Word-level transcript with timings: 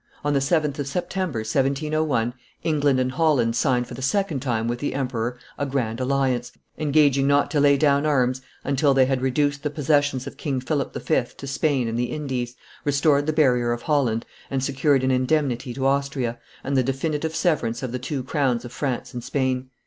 On 0.23 0.33
the 0.33 0.39
7th 0.39 0.79
of 0.79 0.87
September, 0.87 1.41
1701, 1.41 2.33
England 2.63 2.99
and 2.99 3.11
Holland 3.11 3.55
signed 3.55 3.85
for 3.85 3.93
the 3.93 4.01
second 4.01 4.39
time 4.39 4.67
with 4.67 4.79
the 4.79 4.95
emperor 4.95 5.37
a 5.59 5.65
Grand 5.67 5.99
Alliance, 5.99 6.51
engaging 6.79 7.27
not 7.27 7.51
to 7.51 7.59
lay 7.59 7.77
down 7.77 8.03
arms 8.07 8.41
until 8.63 8.95
they 8.95 9.05
had 9.05 9.21
reduced 9.21 9.61
the 9.61 9.69
possessions 9.69 10.25
of 10.25 10.37
King 10.37 10.59
Philip 10.59 10.95
V. 10.95 11.25
to 11.37 11.45
Spain 11.45 11.87
and 11.87 11.99
the 11.99 12.05
Indies, 12.09 12.55
restored 12.83 13.27
the 13.27 13.31
barrier 13.33 13.71
of 13.73 13.83
Holland, 13.83 14.25
and 14.49 14.63
secured 14.63 15.03
an 15.03 15.11
indemnity 15.11 15.71
to 15.75 15.85
Austria, 15.85 16.39
and 16.63 16.75
the 16.75 16.81
definitive 16.81 17.35
severance 17.35 17.83
of 17.83 17.91
the 17.91 17.99
two 17.99 18.23
crowns 18.23 18.65
of 18.65 18.71
France 18.73 19.13
and 19.13 19.23
Spain. 19.23 19.69